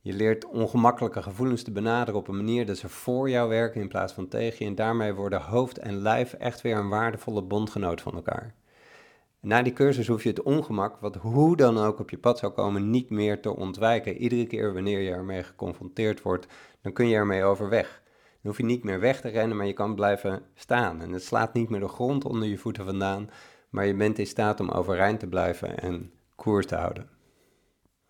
[0.00, 3.88] Je leert ongemakkelijke gevoelens te benaderen op een manier dat ze voor jou werken in
[3.88, 8.00] plaats van tegen je en daarmee worden hoofd en lijf echt weer een waardevolle bondgenoot
[8.00, 8.54] van elkaar.
[9.40, 12.52] na die cursus hoef je het ongemak, wat hoe dan ook op je pad zou
[12.52, 14.16] komen, niet meer te ontwijken.
[14.16, 16.46] Iedere keer wanneer je ermee geconfronteerd wordt,
[16.80, 18.02] dan kun je ermee overweg.
[18.46, 21.02] Dan hoef je niet meer weg te rennen, maar je kan blijven staan.
[21.02, 23.30] En het slaat niet meer de grond onder je voeten vandaan,
[23.70, 27.08] maar je bent in staat om overeind te blijven en koers te houden.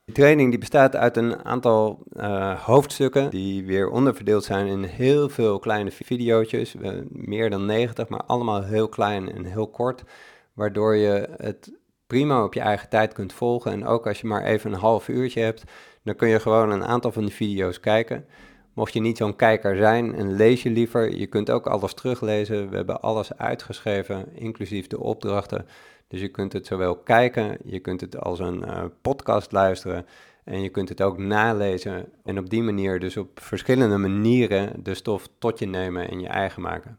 [0.04, 5.28] De training die bestaat uit een aantal uh, hoofdstukken die weer onderverdeeld zijn in heel
[5.28, 6.76] veel kleine video's,
[7.08, 10.04] meer dan 90, maar allemaal heel klein en heel kort,
[10.52, 11.72] waardoor je het
[12.06, 13.72] prima op je eigen tijd kunt volgen.
[13.72, 15.64] En ook als je maar even een half uurtje hebt,
[16.02, 18.26] dan kun je gewoon een aantal van die video's kijken.
[18.76, 22.70] Mocht je niet zo'n kijker zijn en lees je liever, je kunt ook alles teruglezen.
[22.70, 25.66] We hebben alles uitgeschreven, inclusief de opdrachten.
[26.08, 30.06] Dus je kunt het zowel kijken, je kunt het als een uh, podcast luisteren
[30.44, 32.08] en je kunt het ook nalezen.
[32.24, 36.28] En op die manier dus op verschillende manieren de stof tot je nemen en je
[36.28, 36.98] eigen maken.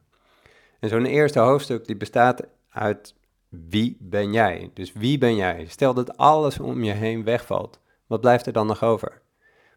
[0.79, 3.15] En zo'n eerste hoofdstuk die bestaat uit
[3.49, 4.71] wie ben jij?
[4.73, 5.65] Dus wie ben jij?
[5.67, 7.79] Stel dat alles om je heen wegvalt.
[8.07, 9.21] Wat blijft er dan nog over?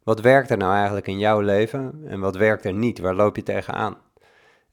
[0.03, 2.99] Wat werkt er nou eigenlijk in jouw leven en wat werkt er niet?
[2.99, 3.97] Waar loop je tegenaan?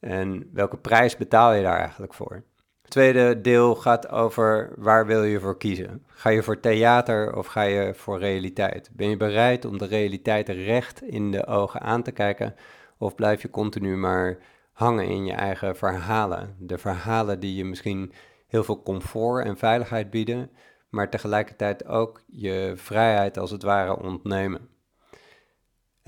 [0.00, 2.42] En welke prijs betaal je daar eigenlijk voor?
[2.82, 6.04] Het tweede deel gaat over waar wil je voor kiezen?
[6.06, 8.90] Ga je voor theater of ga je voor realiteit?
[8.92, 12.54] Ben je bereid om de realiteit recht in de ogen aan te kijken?
[12.98, 14.38] Of blijf je continu maar
[14.72, 16.54] hangen in je eigen verhalen?
[16.58, 18.12] De verhalen die je misschien
[18.46, 20.50] heel veel comfort en veiligheid bieden,
[20.88, 24.68] maar tegelijkertijd ook je vrijheid als het ware ontnemen.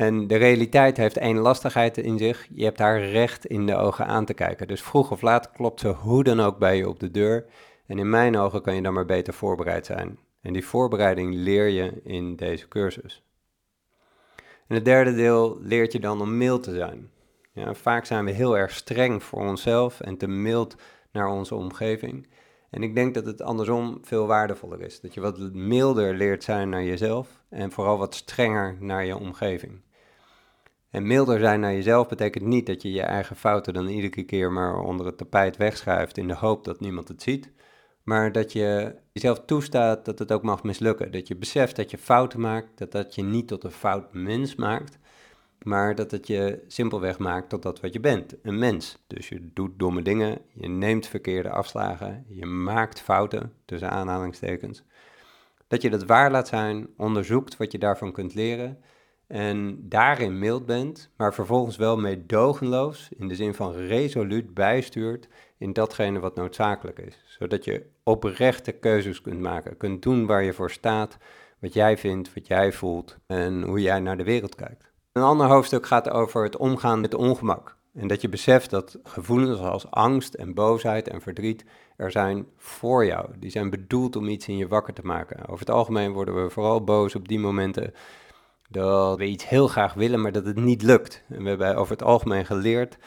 [0.00, 2.48] En de realiteit heeft één lastigheid in zich.
[2.54, 4.68] Je hebt haar recht in de ogen aan te kijken.
[4.68, 7.46] Dus vroeg of laat klopt ze hoe dan ook bij je op de deur.
[7.86, 10.18] En in mijn ogen kan je dan maar beter voorbereid zijn.
[10.42, 13.24] En die voorbereiding leer je in deze cursus.
[14.66, 17.10] En het derde deel leert je dan om mild te zijn.
[17.52, 20.76] Ja, vaak zijn we heel erg streng voor onszelf en te mild
[21.12, 22.28] naar onze omgeving.
[22.70, 25.00] En ik denk dat het andersom veel waardevoller is.
[25.00, 29.80] Dat je wat milder leert zijn naar jezelf en vooral wat strenger naar je omgeving.
[30.90, 34.53] En milder zijn naar jezelf betekent niet dat je je eigen fouten dan iedere keer
[34.53, 37.50] maar onder het tapijt wegschuift in de hoop dat niemand het ziet.
[38.03, 41.12] Maar dat je jezelf toestaat dat het ook mag mislukken.
[41.12, 44.55] Dat je beseft dat je fouten maakt, dat dat je niet tot een fout mens
[44.55, 44.98] maakt,
[45.62, 48.98] maar dat het je simpelweg maakt tot dat wat je bent, een mens.
[49.07, 54.83] Dus je doet domme dingen, je neemt verkeerde afslagen, je maakt fouten, tussen aanhalingstekens.
[55.68, 58.79] Dat je dat waar laat zijn, onderzoekt wat je daarvan kunt leren
[59.30, 65.72] en daarin mild bent, maar vervolgens wel meedogenloos, in de zin van resoluut bijstuurt in
[65.72, 67.18] datgene wat noodzakelijk is.
[67.38, 71.16] Zodat je oprechte keuzes kunt maken, kunt doen waar je voor staat,
[71.58, 74.90] wat jij vindt, wat jij voelt en hoe jij naar de wereld kijkt.
[75.12, 77.76] Een ander hoofdstuk gaat over het omgaan met ongemak.
[77.94, 81.64] En dat je beseft dat gevoelens als angst en boosheid en verdriet
[81.96, 83.28] er zijn voor jou.
[83.38, 85.48] Die zijn bedoeld om iets in je wakker te maken.
[85.48, 87.94] Over het algemeen worden we vooral boos op die momenten
[88.70, 91.24] dat we iets heel graag willen, maar dat het niet lukt.
[91.28, 92.98] En we hebben over het algemeen geleerd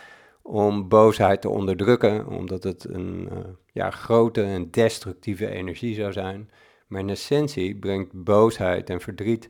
[0.42, 3.38] om boosheid te onderdrukken, omdat het een uh,
[3.72, 6.50] ja, grote en destructieve energie zou zijn.
[6.88, 9.50] Maar in essentie brengt boosheid en verdriet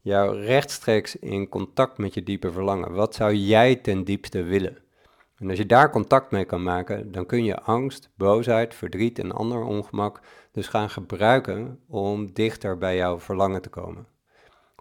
[0.00, 2.92] jou rechtstreeks in contact met je diepe verlangen.
[2.92, 4.78] Wat zou jij ten diepste willen?
[5.36, 9.32] En als je daar contact mee kan maken, dan kun je angst, boosheid, verdriet en
[9.32, 10.20] ander ongemak
[10.52, 14.06] dus gaan gebruiken om dichter bij jouw verlangen te komen.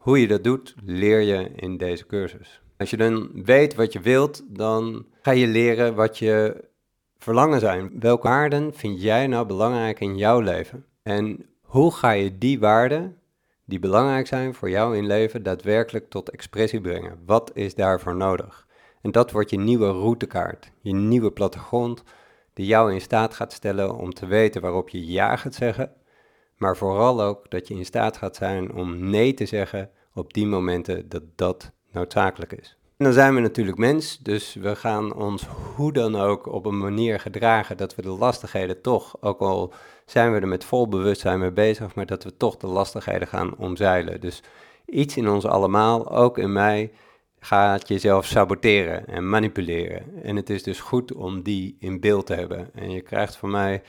[0.04, 2.62] Hoe je dat doet, leer je in deze cursus.
[2.78, 6.63] Als je dan weet wat je wilt, dan ga je leren wat je
[7.18, 7.92] verlangen zijn.
[8.00, 10.86] Welke waarden vind jij nou belangrijk in jouw leven?
[11.04, 13.18] En hoe ga je die waarden
[13.66, 17.20] die belangrijk zijn voor jou in leven daadwerkelijk tot expressie brengen.
[17.26, 18.68] Wat is daarvoor nodig?
[19.02, 22.04] En dat wordt je nieuwe routekaart, je nieuwe plattegrond,
[22.54, 25.92] die jou in staat gaat stellen om te weten waarop je ja gaat zeggen,
[26.63, 30.45] maar vooral ook dat je in staat gaat zijn om nee te zeggen op die
[30.45, 32.78] momenten dat dat noodzakelijk is.
[32.97, 36.78] En dan zijn we natuurlijk mens, dus we gaan ons hoe dan ook op een
[36.78, 39.73] manier gedragen dat we de lastigheden toch, ook al
[40.06, 43.58] zijn we er met vol bewustzijn mee bezig, maar dat we toch de lastigheden gaan
[43.58, 44.21] omzeilen.
[44.21, 44.43] Dus
[44.86, 46.91] iets in ons allemaal, ook in mij,
[47.39, 50.23] gaat jezelf saboteren en manipuleren.
[50.23, 52.69] En het is dus goed om die in beeld te hebben.
[52.73, 53.82] En je krijgt van mij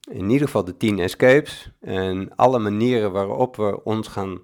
[0.00, 4.40] in ieder geval de 10 escapes en alle manieren waarop we ons gaan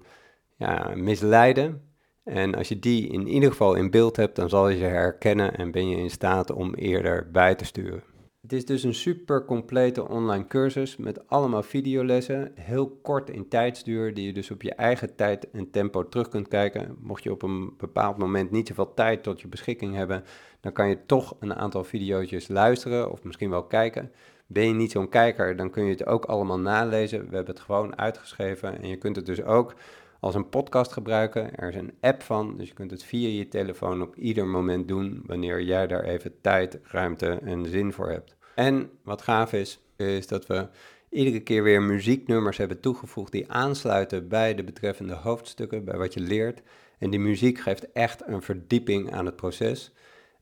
[0.57, 1.81] ja, misleiden.
[2.23, 5.55] En als je die in ieder geval in beeld hebt, dan zal je ze herkennen
[5.55, 8.03] en ben je in staat om eerder bij te sturen.
[8.41, 14.13] Het is dus een super complete online cursus met allemaal videolessen, heel kort in tijdsduur,
[14.13, 16.97] die je dus op je eigen tijd en tempo terug kunt kijken.
[17.01, 20.23] Mocht je op een bepaald moment niet zoveel tijd tot je beschikking hebben,
[20.61, 24.11] dan kan je toch een aantal video's luisteren of misschien wel kijken.
[24.47, 27.29] Ben je niet zo'n kijker, dan kun je het ook allemaal nalezen.
[27.29, 29.75] We hebben het gewoon uitgeschreven en je kunt het dus ook
[30.19, 31.55] als een podcast gebruiken.
[31.55, 34.87] Er is een app van, dus je kunt het via je telefoon op ieder moment
[34.87, 38.35] doen wanneer jij daar even tijd, ruimte en zin voor hebt.
[38.55, 40.67] En wat gaaf is, is dat we
[41.09, 46.19] iedere keer weer muzieknummers hebben toegevoegd die aansluiten bij de betreffende hoofdstukken, bij wat je
[46.19, 46.61] leert.
[46.97, 49.93] En die muziek geeft echt een verdieping aan het proces.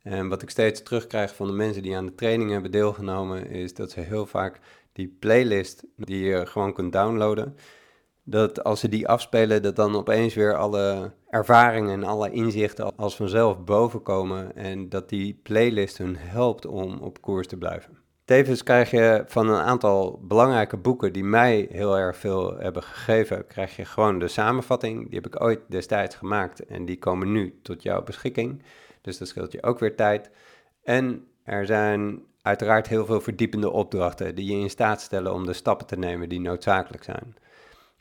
[0.06, 3.74] En wat ik steeds terugkrijg van de mensen die aan de training hebben deelgenomen, is
[3.74, 4.60] dat ze heel vaak
[4.94, 7.56] die playlist die je gewoon kunt downloaden,
[8.24, 13.16] dat als ze die afspelen, dat dan opeens weer alle ervaringen en alle inzichten als
[13.16, 17.98] vanzelf bovenkomen en dat die playlist hun helpt om op koers te blijven.
[18.26, 23.48] Tevens krijg je van een aantal belangrijke boeken die mij heel erg veel hebben gegeven,
[23.48, 25.06] krijg je gewoon de samenvatting.
[25.06, 28.64] Die heb ik ooit destijds gemaakt en die komen nu tot jouw beschikking.
[29.06, 30.30] Dus dat scheelt je ook weer tijd.
[30.84, 35.54] En er zijn uiteraard heel veel verdiepende opdrachten die je in staat stellen om de
[35.54, 37.36] stappen te nemen die noodzakelijk zijn.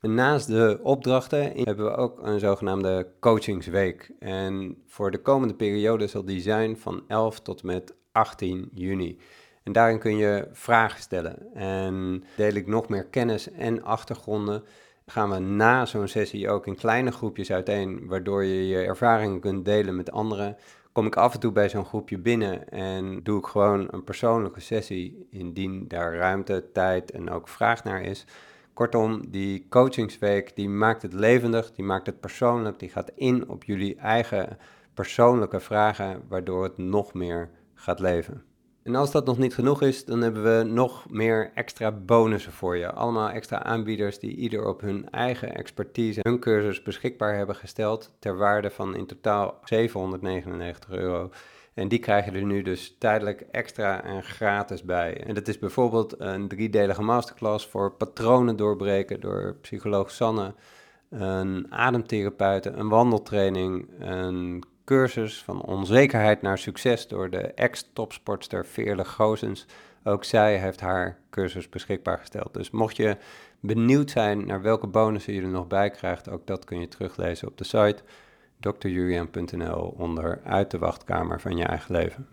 [0.00, 4.10] Naast de opdrachten hebben we ook een zogenaamde coachingsweek.
[4.18, 9.18] En voor de komende periode zal die zijn van 11 tot met 18 juni.
[9.62, 11.54] En daarin kun je vragen stellen.
[11.54, 14.64] En deel ik nog meer kennis en achtergronden.
[15.06, 19.64] Gaan we na zo'n sessie ook in kleine groepjes uiteen, waardoor je je ervaringen kunt
[19.64, 20.56] delen met anderen.
[20.94, 24.60] Kom ik af en toe bij zo'n groepje binnen en doe ik gewoon een persoonlijke
[24.60, 28.26] sessie, indien daar ruimte, tijd en ook vraag naar is.
[28.72, 33.64] Kortom, die coachingsweek die maakt het levendig, die maakt het persoonlijk, die gaat in op
[33.64, 34.58] jullie eigen
[34.94, 38.44] persoonlijke vragen, waardoor het nog meer gaat leven.
[38.84, 42.76] En als dat nog niet genoeg is, dan hebben we nog meer extra bonussen voor
[42.76, 42.92] je.
[42.92, 48.36] Allemaal extra aanbieders die ieder op hun eigen expertise hun cursus beschikbaar hebben gesteld ter
[48.36, 51.30] waarde van in totaal 799 euro.
[51.74, 55.24] En die krijg je er nu dus tijdelijk extra en gratis bij.
[55.24, 60.54] En dat is bijvoorbeeld een driedelige masterclass voor patronen doorbreken door psycholoog Sanne,
[61.10, 69.66] een ademtherapeute, een wandeltraining, een cursus van onzekerheid naar succes door de ex-topsportster Veerle Gozens.
[70.04, 72.54] Ook zij heeft haar cursus beschikbaar gesteld.
[72.54, 73.16] Dus mocht je
[73.60, 77.48] benieuwd zijn naar welke bonussen je er nog bij krijgt, ook dat kun je teruglezen
[77.48, 78.02] op de site
[78.72, 82.28] drjulian.nl onder uit de wachtkamer van je eigen leven.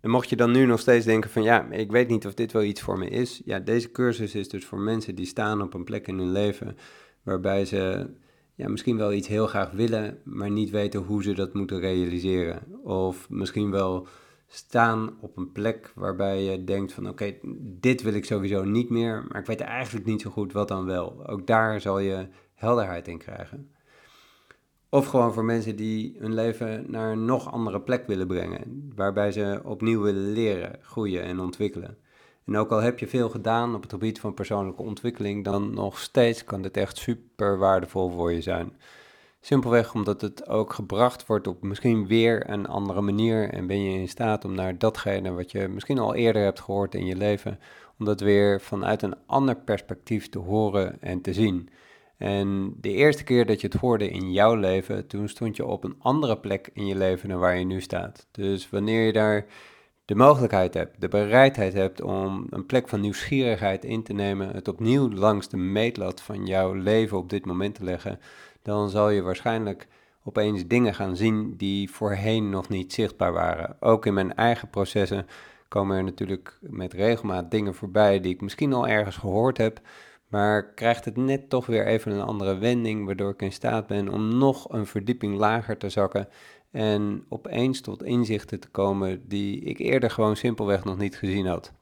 [0.00, 2.52] En mocht je dan nu nog steeds denken van ja, ik weet niet of dit
[2.52, 3.42] wel iets voor me is.
[3.44, 6.76] Ja, deze cursus is dus voor mensen die staan op een plek in hun leven
[7.22, 8.10] waarbij ze
[8.54, 12.62] ja, misschien wel iets heel graag willen, maar niet weten hoe ze dat moeten realiseren.
[12.82, 14.06] Of misschien wel
[14.46, 19.26] staan op een plek waarbij je denkt van oké, dit wil ik sowieso niet meer,
[19.28, 21.26] maar ik weet eigenlijk niet zo goed wat dan wel.
[21.26, 23.70] Ook daar zal je helderheid in krijgen.
[24.88, 29.32] Of gewoon voor mensen die hun leven naar een nog andere plek willen brengen, waarbij
[29.32, 31.98] ze opnieuw willen leren, groeien en ontwikkelen.
[32.46, 35.98] En ook al heb je veel gedaan op het gebied van persoonlijke ontwikkeling, dan nog
[35.98, 38.72] steeds kan dit echt super waardevol voor je zijn.
[39.40, 43.98] Simpelweg omdat het ook gebracht wordt op misschien weer een andere manier en ben je
[43.98, 47.58] in staat om naar datgene wat je misschien al eerder hebt gehoord in je leven,
[47.98, 51.68] om dat weer vanuit een ander perspectief te horen en te zien.
[52.16, 55.84] En de eerste keer dat je het hoorde in jouw leven, toen stond je op
[55.84, 58.26] een andere plek in je leven dan waar je nu staat.
[58.30, 59.46] Dus wanneer je daar
[60.04, 64.68] de mogelijkheid hebt, de bereidheid hebt om een plek van nieuwsgierigheid in te nemen, het
[64.68, 68.20] opnieuw langs de meetlat van jouw leven op dit moment te leggen,
[68.62, 69.88] dan zal je waarschijnlijk
[70.24, 73.76] opeens dingen gaan zien die voorheen nog niet zichtbaar waren.
[73.80, 75.26] Ook in mijn eigen processen
[75.68, 79.80] komen er natuurlijk met regelmaat dingen voorbij die ik misschien al ergens gehoord heb,
[80.28, 84.08] maar krijgt het net toch weer even een andere wending, waardoor ik in staat ben
[84.08, 86.28] om nog een verdieping lager te zakken
[86.74, 91.72] en opeens tot inzichten te komen die ik eerder gewoon simpelweg nog niet gezien had.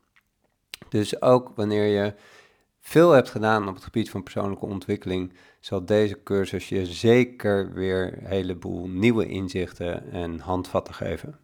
[0.88, 2.14] Dus ook wanneer je
[2.80, 8.18] veel hebt gedaan op het gebied van persoonlijke ontwikkeling, zal deze cursus je zeker weer
[8.18, 11.38] een heleboel nieuwe inzichten en handvatten geven.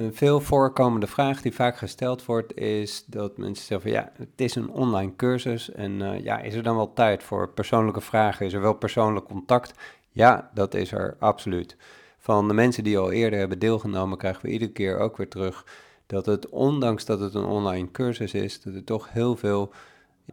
[0.00, 4.28] Een veel voorkomende vraag die vaak gesteld wordt is dat mensen zeggen van ja, het
[4.40, 8.46] is een online cursus en uh, ja, is er dan wel tijd voor persoonlijke vragen?
[8.46, 9.74] Is er wel persoonlijk contact?
[10.10, 11.76] Ja, dat is er absoluut.
[12.18, 15.66] Van de mensen die al eerder hebben deelgenomen krijgen we iedere keer ook weer terug
[16.06, 19.72] dat het, ondanks dat het een online cursus is, dat er toch heel veel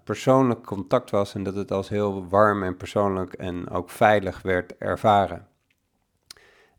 [0.04, 4.78] persoonlijk contact was en dat het als heel warm en persoonlijk en ook veilig werd
[4.78, 5.47] ervaren.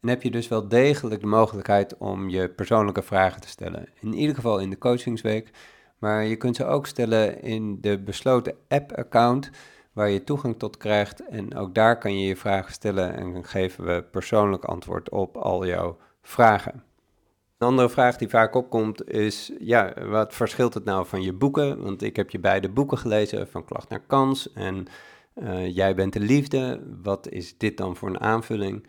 [0.01, 3.89] En heb je dus wel degelijk de mogelijkheid om je persoonlijke vragen te stellen.
[4.01, 5.51] In ieder geval in de coachingsweek.
[5.99, 9.51] Maar je kunt ze ook stellen in de besloten app-account
[9.93, 11.29] waar je toegang tot krijgt.
[11.29, 15.67] En ook daar kan je je vragen stellen en geven we persoonlijk antwoord op al
[15.67, 16.83] jouw vragen.
[17.59, 21.83] Een andere vraag die vaak opkomt is, ja, wat verschilt het nou van je boeken?
[21.83, 24.87] Want ik heb je beide boeken gelezen, van Klacht naar Kans en
[25.35, 26.81] uh, Jij bent de liefde.
[27.03, 28.87] Wat is dit dan voor een aanvulling?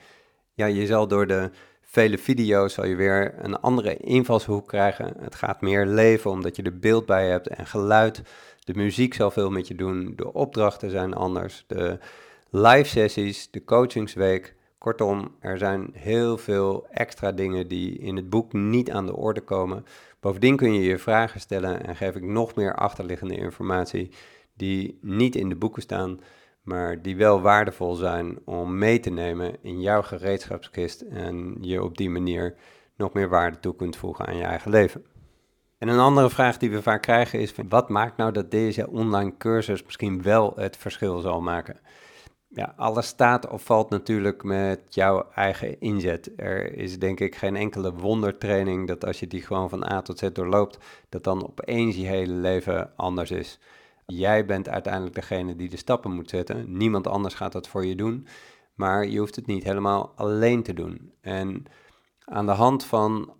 [0.59, 1.49] Ja, je zal door de
[1.81, 5.13] vele video's zal je weer een andere invalshoek krijgen.
[5.19, 8.21] Het gaat meer leven omdat je er beeld bij hebt en geluid.
[8.59, 10.13] De muziek zal veel met je doen.
[10.15, 11.63] De opdrachten zijn anders.
[11.67, 11.97] De
[12.49, 14.55] live sessies, de coachingsweek.
[14.77, 19.41] Kortom, er zijn heel veel extra dingen die in het boek niet aan de orde
[19.41, 19.85] komen.
[20.19, 24.11] Bovendien kun je je vragen stellen en geef ik nog meer achterliggende informatie
[24.53, 26.19] die niet in de boeken staan
[26.69, 31.97] maar die wel waardevol zijn om mee te nemen in jouw gereedschapskist en je op
[31.97, 32.55] die manier
[32.95, 35.05] nog meer waarde toe kunt voegen aan je eigen leven.
[35.77, 39.37] En een andere vraag die we vaak krijgen is: wat maakt nou dat deze online
[39.37, 41.79] cursus misschien wel het verschil zal maken?
[42.47, 46.31] Ja, alles staat of valt natuurlijk met jouw eigen inzet.
[46.35, 50.19] Er is denk ik geen enkele wondertraining dat als je die gewoon van A tot
[50.19, 50.77] Z doorloopt,
[51.09, 53.59] dat dan opeens je hele leven anders is.
[54.13, 56.77] Jij bent uiteindelijk degene die de stappen moet zetten.
[56.77, 58.27] Niemand anders gaat dat voor je doen.
[58.73, 61.13] Maar je hoeft het niet helemaal alleen te doen.
[61.21, 61.63] En
[62.25, 63.33] aan de hand van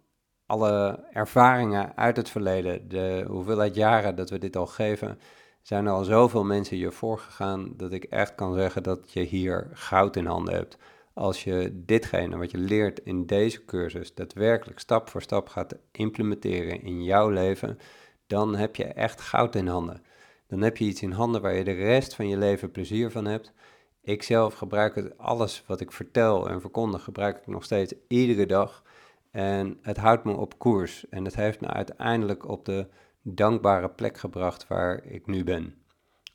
[0.46, 5.20] alle ervaringen uit het verleden, de hoeveelheid jaren dat we dit al geven,
[5.62, 9.70] zijn er al zoveel mensen je voorgegaan dat ik echt kan zeggen dat je hier
[9.74, 10.78] goud in handen hebt.
[11.14, 16.82] Als je ditgene wat je leert in deze cursus daadwerkelijk stap voor stap gaat implementeren
[16.82, 17.80] in jouw leven,
[18.28, 20.02] dan heb je echt goud in handen.
[20.50, 23.26] Dan heb je iets in handen waar je de rest van je leven plezier van
[23.26, 23.54] hebt.
[24.02, 28.45] Ik zelf gebruik het, alles wat ik vertel en verkondig, gebruik ik nog steeds iedere
[28.45, 28.84] dag.
[29.32, 31.10] En het houdt me op koers.
[31.10, 32.88] En het heeft me uiteindelijk op de
[33.22, 35.74] dankbare plek gebracht waar ik nu ben.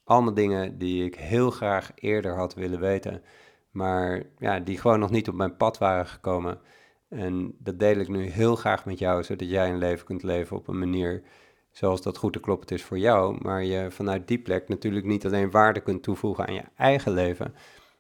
[0.05, 3.23] Allemaal dingen die ik heel graag eerder had willen weten,
[3.71, 6.61] maar ja, die gewoon nog niet op mijn pad waren gekomen.
[7.09, 10.57] En dat deel ik nu heel graag met jou, zodat jij een leven kunt leven
[10.57, 11.23] op een manier
[11.75, 13.37] zoals dat goed te kloppend is voor jou.
[13.41, 17.55] Maar je vanuit die plek natuurlijk niet alleen waarde kunt toevoegen aan je eigen leven,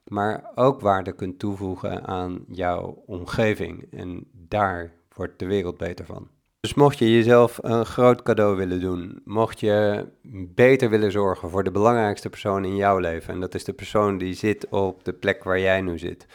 [0.04, 3.86] maar ook waarde kunt toevoegen aan jouw omgeving.
[3.90, 6.28] En daar wordt de wereld beter van.
[6.60, 10.06] Dus mocht je jezelf een groot cadeau willen doen, mocht je
[10.54, 14.18] beter willen zorgen voor de belangrijkste persoon in jouw leven, en dat is de persoon
[14.18, 16.26] die zit op de plek waar jij nu zit,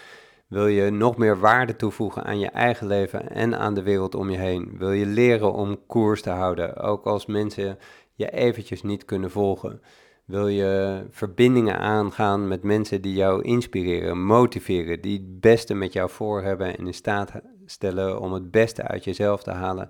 [0.50, 4.30] wil je nog meer waarde toevoegen aan je eigen leven en aan de wereld om
[4.30, 7.78] je heen, wil je leren om koers te houden, ook als mensen
[8.14, 9.82] je eventjes niet kunnen volgen.
[10.26, 16.10] Wil je verbindingen aangaan met mensen die jou inspireren, motiveren, die het beste met jou
[16.10, 17.32] voor hebben en in staat
[17.66, 19.90] stellen om het beste uit jezelf te halen?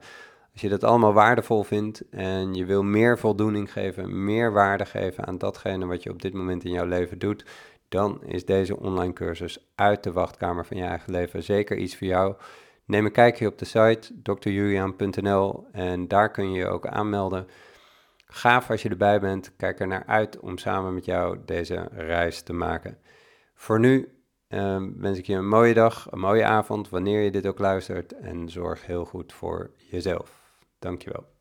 [0.51, 5.25] Als je dat allemaal waardevol vindt en je wil meer voldoening geven, meer waarde geven
[5.25, 7.45] aan datgene wat je op dit moment in jouw leven doet,
[7.89, 12.07] dan is deze online cursus uit de wachtkamer van je eigen leven zeker iets voor
[12.07, 12.35] jou.
[12.85, 17.47] Neem een kijkje op de site drjulian.nl en daar kun je je ook aanmelden.
[18.25, 19.55] Gaaf als je erbij bent.
[19.55, 22.97] Kijk er naar uit om samen met jou deze reis te maken.
[23.53, 27.47] Voor nu um, wens ik je een mooie dag, een mooie avond, wanneer je dit
[27.47, 28.13] ook luistert.
[28.13, 30.41] En zorg heel goed voor jezelf.
[30.79, 31.38] Dankjewel.